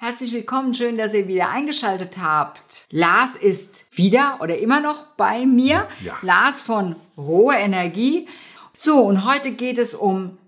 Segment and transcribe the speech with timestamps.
[0.00, 2.86] Herzlich willkommen, schön, dass ihr wieder eingeschaltet habt.
[2.90, 5.88] Lars ist wieder oder immer noch bei mir.
[6.04, 6.16] Ja.
[6.22, 8.28] Lars von Rohe Energie.
[8.76, 10.38] So, und heute geht es um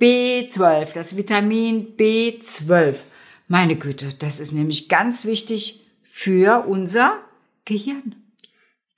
[0.00, 2.96] B12, das Vitamin B12.
[3.46, 7.16] Meine Güte, das ist nämlich ganz wichtig für unser
[7.64, 8.16] Gehirn.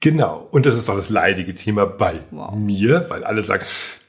[0.01, 0.49] Genau.
[0.51, 2.55] Und das ist auch das leidige Thema bei Wow.
[2.55, 3.67] mir, weil alle sagen,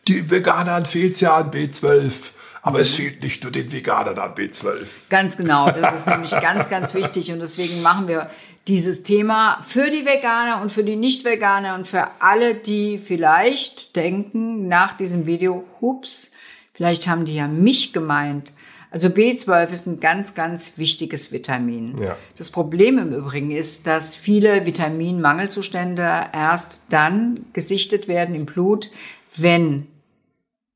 [0.07, 2.31] die Veganern fehlt ja an B12.
[2.61, 4.87] Aber es fehlt nicht nur den Veganern an B12.
[5.09, 8.29] Ganz genau, das ist nämlich ganz, ganz wichtig und deswegen machen wir
[8.67, 14.67] dieses Thema für die Veganer und für die Nicht-Veganer und für alle, die vielleicht denken
[14.67, 16.31] nach diesem Video, hups,
[16.73, 18.51] vielleicht haben die ja mich gemeint.
[18.91, 21.97] Also B12 ist ein ganz, ganz wichtiges Vitamin.
[22.01, 22.17] Ja.
[22.37, 28.89] Das Problem im Übrigen ist, dass viele Vitaminmangelzustände erst dann gesichtet werden im Blut,
[29.35, 29.87] wenn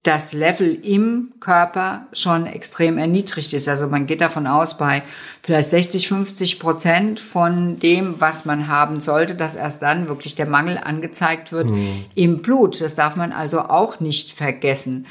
[0.03, 3.69] das Level im Körper schon extrem erniedrigt ist.
[3.69, 5.03] Also man geht davon aus, bei
[5.41, 10.47] vielleicht 60, 50 Prozent von dem, was man haben sollte, dass erst dann wirklich der
[10.47, 11.69] Mangel angezeigt wird
[12.15, 12.81] im Blut.
[12.81, 15.05] Das darf man also auch nicht vergessen.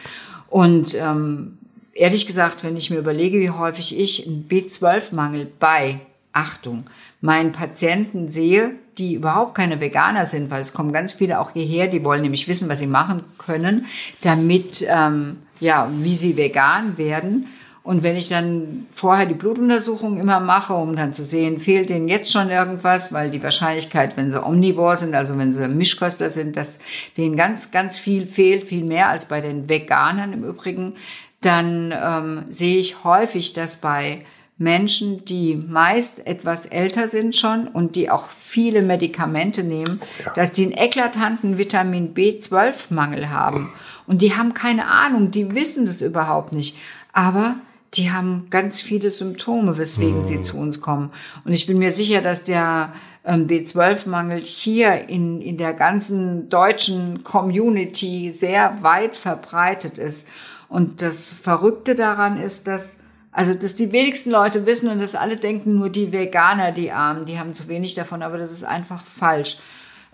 [0.50, 1.56] Und ähm,
[1.94, 6.00] ehrlich gesagt, wenn ich mir überlege, wie häufig ich einen B12-Mangel bei,
[6.34, 6.84] Achtung,
[7.22, 11.88] meinen Patienten sehe, die überhaupt keine Veganer sind, weil es kommen ganz viele auch hierher,
[11.88, 13.86] die wollen nämlich wissen, was sie machen können,
[14.20, 17.48] damit, ähm, ja, wie sie vegan werden.
[17.84, 22.06] Und wenn ich dann vorher die Blutuntersuchung immer mache, um dann zu sehen, fehlt denen
[22.06, 26.56] jetzt schon irgendwas, weil die Wahrscheinlichkeit, wenn sie omnivor sind, also wenn sie Mischköster sind,
[26.56, 26.78] dass
[27.16, 30.94] denen ganz, ganz viel fehlt, viel mehr als bei den Veganern im Übrigen,
[31.40, 34.24] dann ähm, sehe ich häufig, dass bei
[34.62, 40.00] Menschen, die meist etwas älter sind schon und die auch viele Medikamente nehmen,
[40.34, 43.72] dass die einen eklatanten Vitamin B12-Mangel haben.
[44.06, 46.76] Und die haben keine Ahnung, die wissen das überhaupt nicht.
[47.12, 47.56] Aber
[47.94, 51.10] die haben ganz viele Symptome, weswegen sie zu uns kommen.
[51.44, 52.92] Und ich bin mir sicher, dass der
[53.24, 60.26] ähm, B12-Mangel hier in, in der ganzen deutschen Community sehr weit verbreitet ist.
[60.68, 62.96] Und das Verrückte daran ist, dass
[63.32, 67.24] also, dass die wenigsten Leute wissen und dass alle denken, nur die Veganer, die Armen,
[67.24, 69.56] die haben zu wenig davon, aber das ist einfach falsch.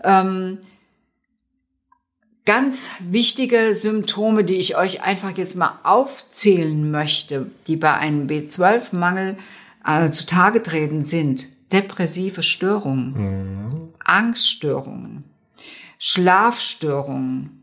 [0.01, 0.59] Ähm,
[2.45, 9.37] ganz wichtige Symptome, die ich euch einfach jetzt mal aufzählen möchte, die bei einem B12-Mangel
[9.85, 15.25] äh, zutage treten, sind depressive Störungen, Angststörungen,
[15.99, 17.58] Schlafstörungen,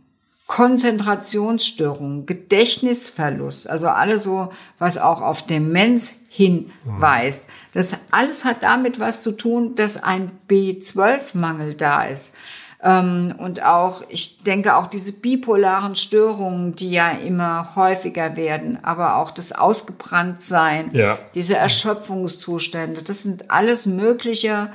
[0.46, 7.48] Konzentrationsstörungen, Gedächtnisverlust, also alles so, was auch auf Demenz hinweist.
[7.72, 12.34] Das alles hat damit was zu tun, dass ein B12-Mangel da ist.
[12.82, 19.16] Ähm, Und auch, ich denke auch diese bipolaren Störungen, die ja immer häufiger werden, aber
[19.16, 21.18] auch das Ausgebranntsein, Ja.
[21.34, 24.70] diese Erschöpfungszustände, das sind alles mögliche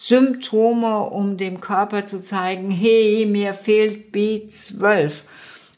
[0.00, 5.22] Symptome, um dem Körper zu zeigen, hey, mir fehlt B12.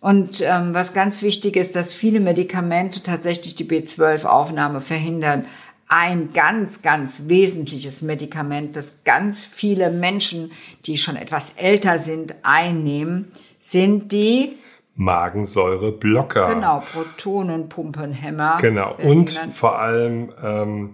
[0.01, 5.47] Und ähm, was ganz wichtig ist, dass viele Medikamente tatsächlich die B12-Aufnahme verhindern.
[5.89, 10.53] Ein ganz, ganz wesentliches Medikament, das ganz viele Menschen,
[10.85, 14.59] die schon etwas älter sind, einnehmen, sind die,
[14.97, 16.55] Magensäureblocker.
[16.55, 18.59] genau, Protonenpumpenhämmer.
[18.61, 18.97] Genau.
[19.03, 20.91] Und vor allem ähm,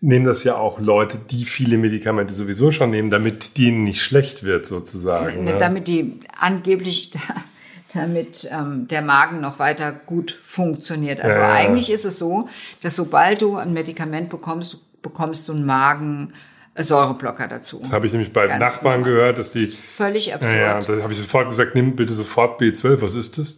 [0.00, 4.42] nehmen das ja auch Leute, die viele Medikamente sowieso schon nehmen, damit denen nicht schlecht
[4.44, 5.44] wird sozusagen.
[5.44, 5.58] Ne?
[5.58, 7.12] damit die angeblich
[7.94, 11.20] damit ähm, der Magen noch weiter gut funktioniert.
[11.20, 11.52] Also Ja.
[11.52, 12.48] eigentlich ist es so,
[12.82, 17.78] dass sobald du ein Medikament bekommst, bekommst du einen Magensäureblocker dazu.
[17.82, 19.14] Das habe ich nämlich bei Ganz Nachbarn normal.
[19.16, 19.68] gehört, dass Das die.
[19.68, 20.54] ist völlig Ja, absurd.
[20.56, 23.00] ja, da habe ich sofort gesagt, nimm bitte sofort B12.
[23.00, 23.54] Was ist das?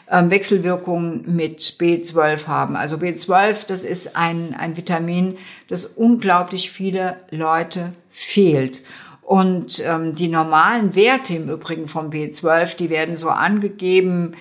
[0.10, 2.76] ähm, Wechselwirkungen mit B12 haben.
[2.76, 8.82] Also B12, das ist ein, ein Vitamin, das unglaublich viele Leute fehlt.
[9.22, 14.34] Und ähm, die normalen Werte im Übrigen von B12, die werden so angegeben,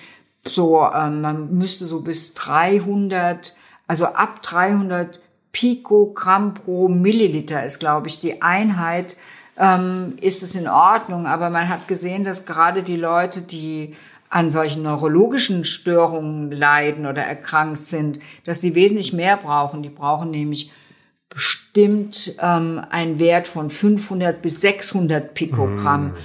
[0.46, 3.54] so ähm, man müsste so bis 300,
[3.86, 5.20] also ab 300
[5.58, 9.16] Pikogramm pro Milliliter ist, glaube ich, die Einheit,
[9.58, 11.26] ähm, ist es in Ordnung.
[11.26, 13.96] Aber man hat gesehen, dass gerade die Leute, die
[14.30, 19.82] an solchen neurologischen Störungen leiden oder erkrankt sind, dass die wesentlich mehr brauchen.
[19.82, 20.70] Die brauchen nämlich
[21.28, 26.08] bestimmt ähm, einen Wert von 500 bis 600 Pikogramm.
[26.08, 26.16] Mm.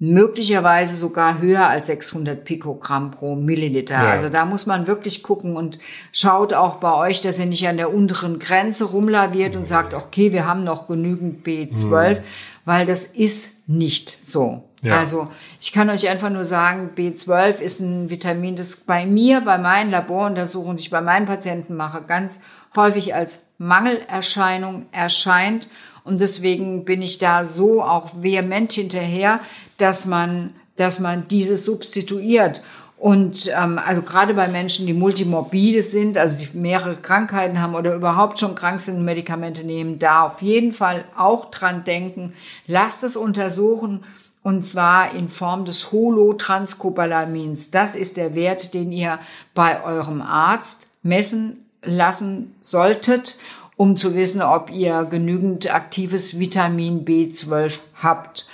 [0.00, 3.96] Möglicherweise sogar höher als 600 Pikogramm pro Milliliter.
[3.96, 4.10] Ja.
[4.10, 5.80] Also da muss man wirklich gucken und
[6.12, 9.58] schaut auch bei euch, dass ihr nicht an der unteren Grenze rumlaviert mm.
[9.58, 12.22] und sagt, okay, wir haben noch genügend B12, mm.
[12.64, 14.64] weil das ist nicht so.
[14.82, 14.98] Ja.
[14.98, 15.28] Also
[15.60, 19.90] ich kann euch einfach nur sagen, B12 ist ein Vitamin, das bei mir, bei meinen
[19.90, 22.40] Laboruntersuchungen, die ich bei meinen Patienten mache, ganz
[22.74, 25.68] häufig als Mangelerscheinung erscheint.
[26.02, 29.40] Und deswegen bin ich da so auch vehement hinterher,
[29.76, 32.62] dass man, dass man dieses substituiert.
[32.98, 37.94] Und ähm, also gerade bei Menschen, die multimorbide sind, also die mehrere Krankheiten haben oder
[37.94, 42.32] überhaupt schon krank sind und Medikamente nehmen, da auf jeden Fall auch dran denken.
[42.66, 44.04] Lasst es untersuchen
[44.42, 47.70] und zwar in Form des Holotranscobalamins.
[47.70, 49.20] Das ist der Wert, den ihr
[49.54, 53.38] bei eurem Arzt messen lassen solltet,
[53.76, 58.48] um zu wissen, ob ihr genügend aktives Vitamin B12 habt.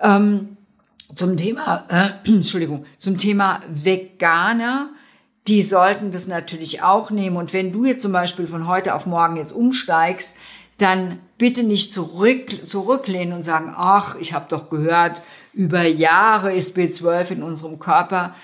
[0.00, 0.56] Ähm,
[1.14, 4.90] zum Thema, äh, Entschuldigung, zum Thema Veganer,
[5.48, 7.36] die sollten das natürlich auch nehmen.
[7.36, 10.36] Und wenn du jetzt zum Beispiel von heute auf morgen jetzt umsteigst,
[10.78, 15.22] dann bitte nicht zurück, zurücklehnen und sagen, ach, ich habe doch gehört,
[15.52, 18.34] über Jahre ist B12 in unserem Körper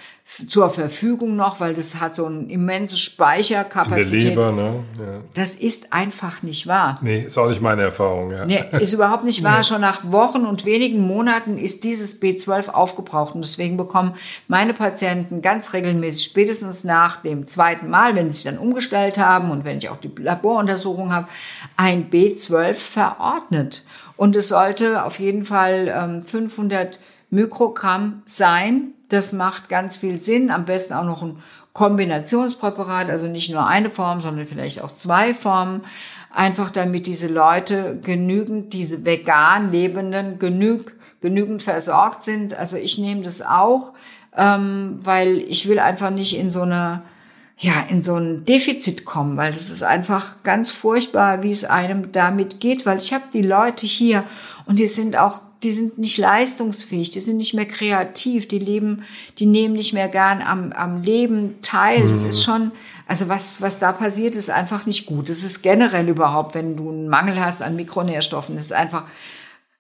[0.47, 4.31] zur Verfügung noch, weil das hat so eine immense Speicherkapazität.
[4.31, 4.85] In der Leber, ne?
[4.99, 5.21] Ja.
[5.35, 6.99] Das ist einfach nicht wahr.
[7.01, 8.45] Nee, ist auch nicht meine Erfahrung, ja.
[8.45, 9.49] Nee, ist überhaupt nicht wahr.
[9.59, 9.65] Nee.
[9.65, 14.15] Schon nach Wochen und wenigen Monaten ist dieses B12 aufgebraucht und deswegen bekommen
[14.47, 19.51] meine Patienten ganz regelmäßig, spätestens nach dem zweiten Mal, wenn sie sich dann umgestellt haben
[19.51, 21.29] und wenn ich auch die Laboruntersuchung habe,
[21.77, 23.85] ein B12 verordnet.
[24.17, 26.99] Und es sollte auf jeden Fall ähm, 500
[27.31, 30.51] Mikrogramm sein das macht ganz viel Sinn.
[30.51, 31.43] Am besten auch noch ein
[31.73, 35.83] Kombinationspräparat, also nicht nur eine Form, sondern vielleicht auch zwei Formen.
[36.33, 42.55] Einfach damit diese Leute genügend, diese vegan Lebenden genüg, genügend versorgt sind.
[42.55, 43.95] Also ich nehme das auch,
[44.37, 47.03] ähm, weil ich will einfach nicht in so eine
[47.61, 52.13] ja, in so ein Defizit kommen, weil das ist einfach ganz furchtbar, wie es einem
[52.13, 54.23] damit geht, weil ich habe die Leute hier
[54.67, 59.05] und die sind auch die sind nicht leistungsfähig, die sind nicht mehr kreativ, die leben,
[59.39, 62.09] die nehmen nicht mehr gern am, am Leben teil.
[62.09, 62.43] Das ist mhm.
[62.43, 62.73] schon,
[63.07, 65.29] also was, was da passiert, ist einfach nicht gut.
[65.29, 69.05] Das ist generell überhaupt, wenn du einen Mangel hast an Mikronährstoffen, ist einfach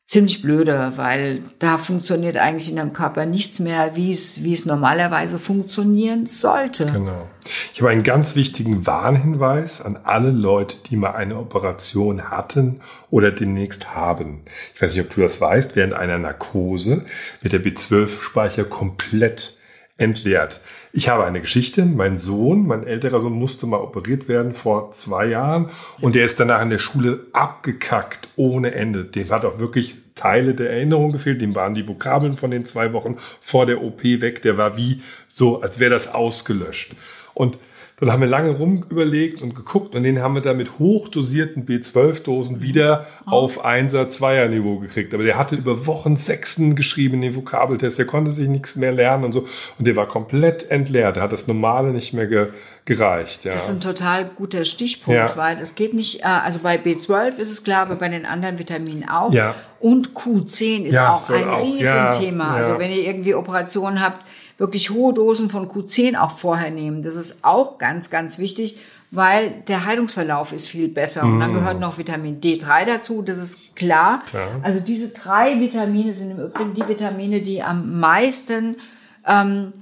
[0.08, 4.64] ziemlich blöde, weil da funktioniert eigentlich in deinem Körper nichts mehr, wie es, wie es
[4.64, 6.86] normalerweise funktionieren sollte.
[6.86, 7.28] Genau.
[7.74, 13.30] Ich habe einen ganz wichtigen Warnhinweis an alle Leute, die mal eine Operation hatten oder
[13.30, 14.44] demnächst haben.
[14.74, 17.04] Ich weiß nicht, ob du das weißt, während einer Narkose
[17.42, 19.57] wird der B12-Speicher komplett
[19.98, 20.60] entleert.
[20.92, 21.84] Ich habe eine Geschichte.
[21.84, 26.40] Mein Sohn, mein älterer Sohn, musste mal operiert werden vor zwei Jahren und der ist
[26.40, 29.04] danach in der Schule abgekackt ohne Ende.
[29.04, 31.40] Dem hat auch wirklich Teile der Erinnerung gefehlt.
[31.40, 34.40] Dem waren die Vokabeln von den zwei Wochen vor der OP weg.
[34.42, 36.94] Der war wie so, als wäre das ausgelöscht.
[37.34, 37.58] Und
[38.06, 41.66] dann haben wir lange rum überlegt und geguckt und den haben wir da mit hochdosierten
[41.66, 43.30] B12-Dosen wieder oh.
[43.30, 45.12] auf 1er, 2er Niveau gekriegt.
[45.14, 47.98] Aber der hatte über Wochen Sechsen geschrieben in den Vokabeltest.
[47.98, 49.46] Der konnte sich nichts mehr lernen und so.
[49.78, 51.16] Und der war komplett entleert.
[51.16, 52.48] Der hat das Normale nicht mehr ge
[52.84, 53.44] gereicht.
[53.44, 53.52] Ja.
[53.52, 55.36] Das ist ein total guter Stichpunkt, ja.
[55.36, 58.58] weil es geht nicht, äh, also bei B12 ist es klar, aber bei den anderen
[58.58, 59.30] Vitaminen auch.
[59.30, 59.56] Ja.
[59.78, 61.64] Und Q10 ist ja, auch ein auch.
[61.64, 62.54] Riesenthema.
[62.54, 64.24] Also wenn ihr irgendwie Operationen habt,
[64.58, 67.02] wirklich hohe Dosen von Q10 auch vorher nehmen.
[67.02, 68.78] Das ist auch ganz, ganz wichtig,
[69.10, 71.22] weil der Heilungsverlauf ist viel besser.
[71.22, 71.54] Und dann mm.
[71.54, 74.22] gehört noch Vitamin D3 dazu, das ist klar.
[74.26, 74.60] klar.
[74.62, 78.76] Also diese drei Vitamine sind im Übrigen die Vitamine, die am meisten
[79.24, 79.72] ähm,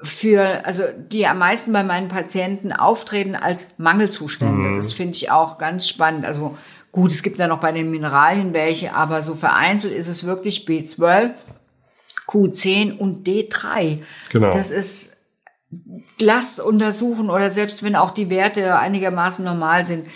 [0.00, 4.70] für, also die am meisten bei meinen Patienten auftreten als Mangelzustände.
[4.70, 4.76] Mm.
[4.76, 6.24] Das finde ich auch ganz spannend.
[6.24, 6.56] Also
[6.92, 10.66] gut, es gibt ja noch bei den Mineralien welche, aber so vereinzelt ist es wirklich
[10.66, 11.32] B12,
[12.28, 13.98] Q10 und D3.
[14.30, 14.50] Genau.
[14.50, 15.10] Das ist
[16.18, 20.06] lasst untersuchen oder selbst wenn auch die Werte einigermaßen normal sind.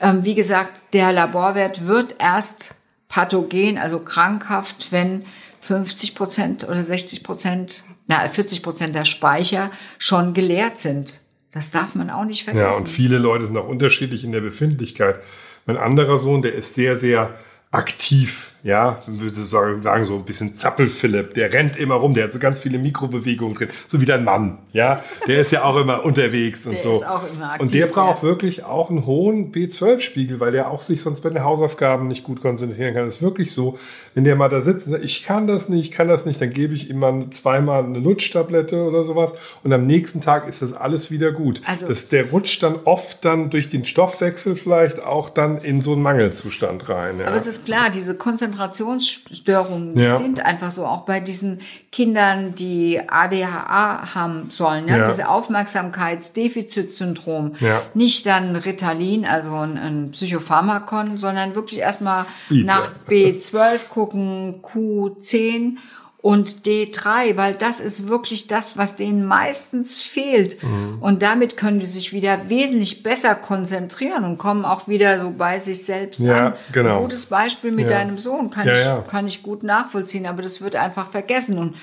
[0.00, 2.74] Ähm, wie gesagt, der Laborwert wird erst
[3.08, 5.24] pathogen, also krankhaft, wenn
[5.60, 11.20] 50 Prozent oder 60 Prozent na, 40 Prozent der Speicher schon geleert sind.
[11.52, 12.72] Das darf man auch nicht vergessen.
[12.72, 15.20] Ja, und viele Leute sind auch unterschiedlich in der Befindlichkeit.
[15.66, 17.38] Mein anderer Sohn, der ist sehr, sehr
[17.70, 22.32] aktiv ja, würde sagen, sagen so ein bisschen Zappel-Philipp, der rennt immer rum, der hat
[22.32, 26.04] so ganz viele Mikrobewegungen drin, so wie dein Mann, ja, der ist ja auch immer
[26.04, 26.92] unterwegs und der so.
[26.92, 28.28] Ist auch immer aktiv, und der braucht ja.
[28.28, 32.40] wirklich auch einen hohen B12-Spiegel, weil der auch sich sonst bei den Hausaufgaben nicht gut
[32.40, 33.04] konzentrieren kann.
[33.04, 33.78] Das ist wirklich so,
[34.14, 36.40] wenn der mal da sitzt und sagt, ich kann das nicht, ich kann das nicht,
[36.40, 40.62] dann gebe ich ihm mal zweimal eine Lutschtablette oder sowas und am nächsten Tag ist
[40.62, 41.62] das alles wieder gut.
[41.64, 45.94] Also- das, der rutscht dann oft dann durch den Stoffwechsel vielleicht auch dann in so
[45.94, 47.18] einen Mangelzustand rein.
[47.18, 47.26] Ja.
[47.26, 48.14] Aber es ist klar, diese
[48.52, 50.16] Konzentrationsstörungen Ja.
[50.16, 55.04] sind einfach so, auch bei diesen Kindern, die ADHA haben sollen, ja, Ja.
[55.06, 57.54] diese Aufmerksamkeitsdefizitsyndrom.
[57.60, 57.82] Ja.
[57.94, 62.94] Nicht dann Ritalin, also ein, ein Psychopharmakon, sondern wirklich erstmal nach ja.
[63.10, 65.76] B12 gucken, Q10
[66.22, 70.62] und D3, weil das ist wirklich das, was denen meistens fehlt.
[70.62, 70.98] Mhm.
[71.00, 75.58] Und damit können die sich wieder wesentlich besser konzentrieren und kommen auch wieder so bei
[75.58, 76.54] sich selbst Ja, an.
[76.72, 76.96] genau.
[76.98, 77.98] Ein gutes Beispiel mit Ja.
[77.98, 78.98] deinem Sohn kann, Ja, ich, ja.
[79.02, 81.58] kann ich gut nachvollziehen, aber das wird einfach vergessen.
[81.58, 81.74] Und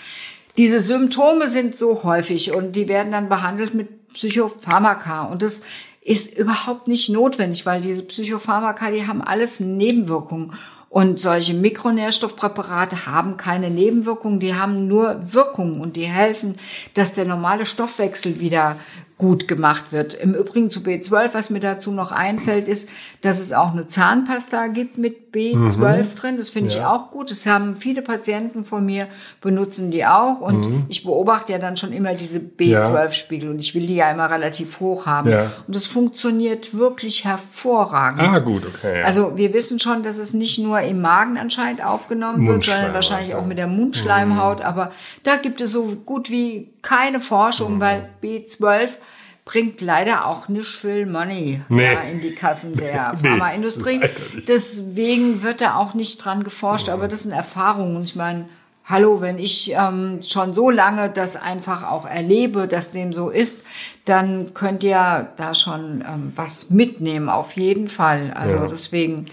[0.57, 5.23] diese Symptome sind so häufig und die werden dann behandelt mit Psychopharmaka.
[5.25, 5.61] Und das
[6.01, 10.53] ist überhaupt nicht notwendig, weil diese Psychopharmaka, die haben alles Nebenwirkungen.
[10.89, 16.55] Und solche Mikronährstoffpräparate haben keine Nebenwirkungen, die haben nur Wirkungen und die helfen,
[16.95, 18.77] dass der normale Stoffwechsel wieder
[19.19, 20.13] gut gemacht wird.
[20.13, 22.87] Im Übrigen zu B12, was mir dazu noch einfällt, ist,
[23.19, 26.37] dass es auch eine Zahnpasta gibt mit B12 drin.
[26.37, 26.93] Das finde ich Ja.
[26.95, 27.29] auch gut.
[27.29, 29.09] Das haben viele Patienten von mir,
[29.41, 30.39] benutzen die auch.
[30.39, 34.29] Und ich beobachte ja dann schon immer diese B12-Spiegel und ich will die ja immer
[34.29, 35.29] relativ hoch haben.
[35.29, 35.51] Ja.
[35.67, 38.21] Und es funktioniert wirklich hervorragend.
[38.21, 38.99] ah, gut, okay.
[39.01, 39.05] Ja.
[39.05, 43.33] Also wir wissen schon, dass es nicht nur im Magen anscheinend aufgenommen wird, sondern wahrscheinlich.
[43.33, 43.39] Mhm.
[43.39, 44.61] auch mit der Mundschleimhaut.
[44.61, 44.91] Aber
[45.23, 47.79] da gibt es so gut wie keine Forschung, Mhm.
[47.79, 48.97] weil B12
[49.45, 51.93] bringt leider auch nicht viel Money Nee.
[51.93, 53.99] ja, in die Kassen der Nee, Pharmaindustrie.
[54.47, 57.95] Deswegen wird da auch nicht dran geforscht, aber das sind Erfahrungen.
[57.95, 58.45] Und ich meine,
[58.85, 63.63] hallo, wenn ich ähm, schon so lange das einfach auch erlebe, dass dem so ist,
[64.05, 68.31] dann könnt ihr da schon ähm, was mitnehmen, auf jeden Fall.
[68.35, 68.67] Also Ja.
[68.67, 69.25] deswegen,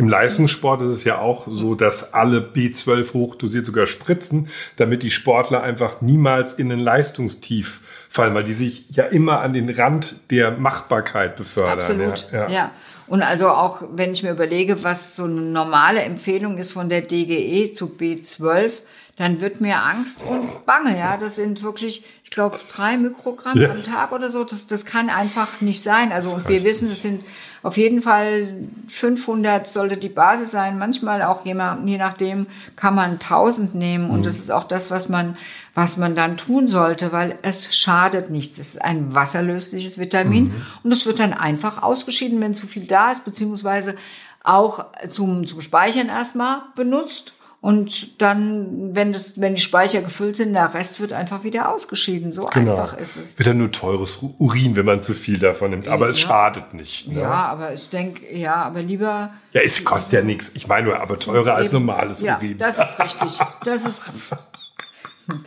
[0.00, 5.10] Im Leistungssport ist es ja auch so, dass alle B12 hochdosiert sogar spritzen, damit die
[5.10, 10.16] Sportler einfach niemals in ein Leistungstief fallen, weil die sich ja immer an den Rand
[10.30, 11.80] der Machbarkeit befördern.
[11.80, 12.32] Absolut.
[12.32, 12.70] Ja, Ja, ja.
[13.08, 17.02] Und also auch, wenn ich mir überlege, was so eine normale Empfehlung ist von der
[17.02, 18.72] DGE zu B12,
[19.20, 20.98] dann wird mir Angst und Bange.
[20.98, 23.70] Ja, das sind wirklich, ich glaube, drei Mikrogramm Ja.
[23.70, 24.44] am Tag oder so.
[24.44, 26.10] Das, das kann einfach nicht sein.
[26.10, 27.22] Also und wir wissen, es sind
[27.62, 28.54] auf jeden Fall
[28.88, 30.78] 500 sollte die Basis sein.
[30.78, 32.46] Manchmal auch je, nach- je nachdem
[32.76, 34.08] kann man 1000 nehmen.
[34.10, 35.36] Und das ist auch das, was man,
[35.74, 38.58] was man dann tun sollte, weil es schadet nichts.
[38.58, 43.10] Es ist ein wasserlösliches Vitamin und es wird dann einfach ausgeschieden, wenn zu viel da
[43.10, 43.94] ist, beziehungsweise
[44.42, 47.34] auch zum, zum Speichern erstmal benutzt.
[47.62, 52.32] Und dann, wenn, das, wenn die Speicher gefüllt sind, der Rest wird einfach wieder ausgeschieden.
[52.32, 52.72] So Genau.
[52.76, 53.38] einfach ist es.
[53.38, 55.86] Wird dann nur teures Urin, wenn man zu viel davon nimmt.
[55.86, 56.28] Aber es Ja.
[56.28, 57.08] schadet nicht.
[57.08, 57.20] Ne?
[57.20, 59.34] Ja, aber ich denke, ja, aber lieber.
[59.52, 60.50] Ja, es kostet ja nichts.
[60.54, 62.56] Ich meine nur, aber teurer als normales ja, Urin.
[62.56, 63.38] das ist richtig.
[63.64, 64.00] Das ist.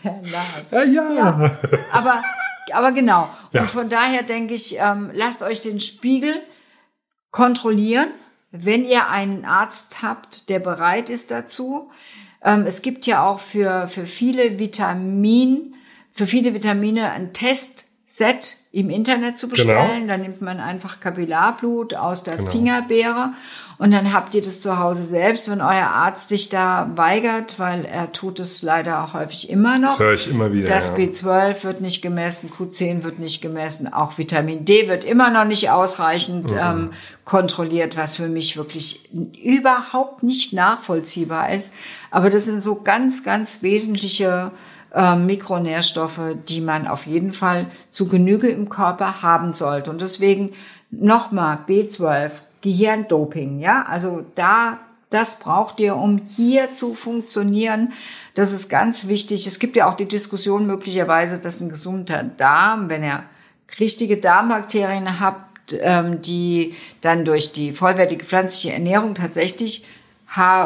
[0.04, 0.72] Der Lars.
[0.72, 1.14] ja, ja.
[1.14, 1.58] Ja,
[1.92, 2.22] aber,
[2.72, 3.28] aber genau.
[3.54, 6.36] Und von daher denke ich, ähm, lasst euch den Spiegel
[7.32, 8.10] kontrollieren,
[8.54, 11.90] wenn ihr einen Arzt habt, der bereit ist dazu.
[12.44, 15.74] Ähm, es gibt ja auch für, für viele Vitamin,
[16.14, 17.34] für viele Vitamine ein
[18.16, 20.08] Testset im Internet zu bestellen.
[20.08, 22.52] Da nimmt man einfach Kapillarblut aus der Genau.
[22.52, 23.34] Fingerbeere
[23.78, 27.86] und dann habt ihr das zu Hause selbst, wenn euer Arzt sich da weigert, weil
[27.86, 29.92] er tut es leider auch häufig immer noch.
[29.92, 30.68] Das höre ich immer wieder.
[30.68, 30.96] Das ja.
[30.96, 35.70] B12 wird nicht gemessen, Q10 wird nicht gemessen, auch Vitamin D wird immer noch nicht
[35.70, 36.58] ausreichend Mhm.
[36.60, 36.92] ähm,
[37.26, 39.10] kontrolliert, was für mich wirklich
[39.44, 41.74] überhaupt nicht nachvollziehbar ist.
[42.12, 44.52] Aber das sind so ganz, ganz wesentliche
[44.94, 49.90] ähm, Mikronährstoffe, die man auf jeden Fall zu Genüge im Körper haben sollte.
[49.90, 50.54] Und deswegen
[50.92, 52.32] nochmal B12,
[52.62, 57.94] Gehirndoping, ja, also da das braucht ihr, um hier zu funktionieren.
[58.34, 59.46] Das ist ganz wichtig.
[59.46, 63.24] Es gibt ja auch die Diskussion möglicherweise, dass ein gesunder Darm, wenn er
[63.80, 69.86] richtige Darmbakterien habt, ähm, die dann durch die vollwertige pflanzliche Ernährung tatsächlich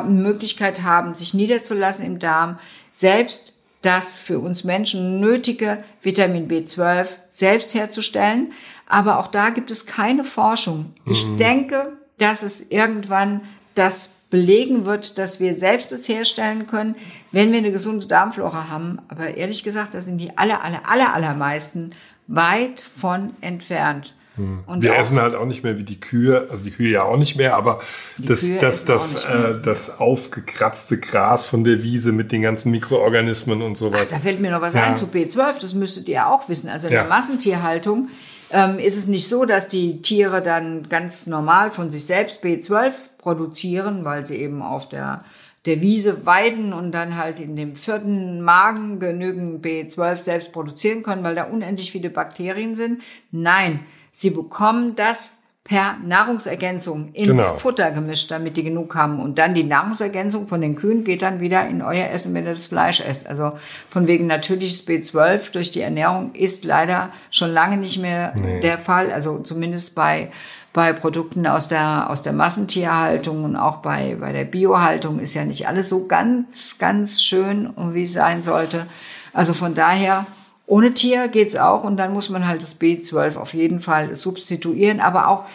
[0.07, 2.57] Möglichkeit haben, sich niederzulassen im Darm,
[2.89, 3.51] selbst
[3.87, 8.51] das für uns Menschen nötige Vitamin B12 selbst herzustellen.
[8.85, 10.93] Aber auch da gibt es keine Forschung.
[11.05, 16.95] Ich denke, dass es irgendwann das belegen wird, dass wir selbst es herstellen können,
[17.31, 18.99] wenn wir eine gesunde Darmflora haben.
[19.07, 21.91] Aber ehrlich gesagt, da sind die aller, aller, aller, allermeisten
[22.27, 24.16] weit von entfernt.
[24.37, 24.63] Hm.
[24.65, 27.17] Und wir essen halt auch nicht mehr wie die Kühe, also die Kühe ja auch
[27.17, 27.81] nicht mehr, aber
[28.17, 33.75] das, das, das, äh, das aufgekratzte Gras von der Wiese mit den ganzen Mikroorganismen und
[33.75, 34.03] sowas.
[34.05, 34.83] Ach, da fällt mir noch was ja.
[34.83, 36.69] ein zu B12, das müsstet ihr auch wissen.
[36.69, 37.01] Also in ja.
[37.01, 38.09] der Massentierhaltung
[38.51, 42.93] ähm, ist es nicht so, dass die Tiere dann ganz normal von sich selbst B12
[43.17, 45.25] produzieren, weil sie eben auf der
[45.67, 51.23] der Wiese weiden und dann halt in dem vierten Magen genügend B12 selbst produzieren können,
[51.23, 53.01] weil da unendlich viele Bakterien sind.
[53.31, 53.81] Nein,
[54.17, 55.29] sie bekommen das
[55.63, 57.57] per Nahrungsergänzung ins genau.
[57.57, 59.19] Futter gemischt, damit die genug haben.
[59.19, 62.51] Und dann die Nahrungsergänzung von den Kühen geht dann wieder in euer Essen, wenn ihr
[62.51, 63.27] das Fleisch esst.
[63.27, 63.51] Also
[63.89, 68.61] von wegen natürliches B12 durch die Ernährung ist leider schon lange nicht mehr nee.
[68.61, 69.11] der Fall.
[69.11, 70.31] Also zumindest bei
[70.73, 75.43] bei Produkten aus der, aus der Massentierhaltung und auch bei, bei der Biohaltung ist ja
[75.43, 78.85] nicht alles so ganz, ganz schön und wie es sein sollte.
[79.33, 80.27] Also von daher,
[80.67, 84.99] ohne Tier geht's auch und dann muss man halt das B12 auf jeden Fall substituieren.
[84.99, 85.45] Aber auch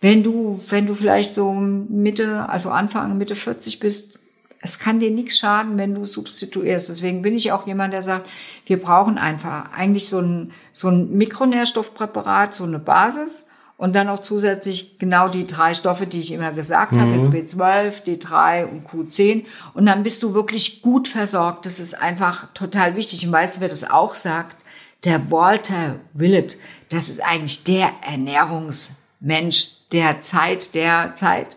[0.00, 4.18] wenn du, wenn du vielleicht so Mitte, also Anfang, Mitte 40 bist,
[4.60, 6.88] es kann dir nichts schaden, wenn du substituierst.
[6.88, 8.28] Deswegen bin ich auch jemand, der sagt,
[8.66, 13.44] wir brauchen einfach eigentlich so ein, so ein Mikronährstoffpräparat, so eine Basis
[13.76, 17.00] und dann auch zusätzlich genau die drei Stoffe, die ich immer gesagt mhm.
[17.00, 19.44] habe, jetzt B12, D3 und Q10.
[19.74, 21.66] Und dann bist du wirklich gut versorgt.
[21.66, 23.26] Das ist einfach total wichtig.
[23.26, 24.61] Und weißt du, wer das auch sagt?
[25.04, 26.56] Der Walter Willett.
[26.88, 31.56] Das ist eigentlich der Ernährungsmensch der Zeit, der Zeit.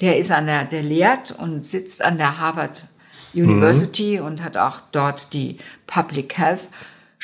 [0.00, 2.86] Der ist an der, der lehrt und sitzt an der Harvard
[3.32, 4.26] University mhm.
[4.26, 6.68] und hat auch dort die Public Health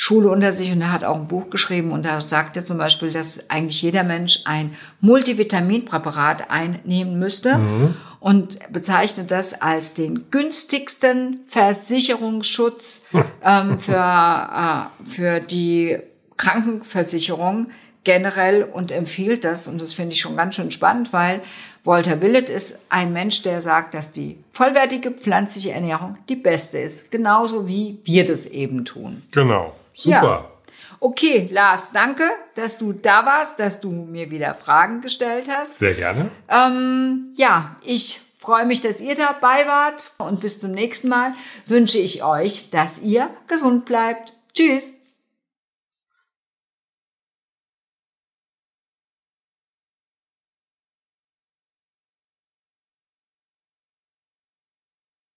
[0.03, 2.79] Schule unter sich und er hat auch ein Buch geschrieben und da sagt er zum
[2.79, 7.97] Beispiel, dass eigentlich jeder Mensch ein Multivitaminpräparat einnehmen müsste mhm.
[8.19, 13.03] und bezeichnet das als den günstigsten Versicherungsschutz
[13.45, 15.99] ähm, für, äh, für die
[16.39, 17.67] Krankenversicherung
[18.03, 21.43] generell und empfiehlt das und das finde ich schon ganz schön spannend, weil
[21.85, 27.11] Walter Willett ist ein Mensch, der sagt, dass die vollwertige pflanzliche Ernährung die beste ist,
[27.11, 29.25] genauso wie wir das eben tun.
[29.33, 29.75] Genau.
[29.95, 30.23] Super.
[30.23, 30.51] Ja.
[31.03, 32.25] Okay, Lars, danke,
[32.55, 35.79] dass du da warst, dass du mir wieder Fragen gestellt hast.
[35.79, 36.31] Sehr gerne.
[36.49, 41.35] Ähm, ja, ich freue mich, dass ihr dabei wart und bis zum nächsten Mal
[41.67, 44.35] wünsche ich euch, dass ihr gesund bleibt.
[44.53, 44.93] Tschüss.